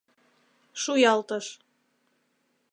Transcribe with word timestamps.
Шуялтыш. 0.81 1.45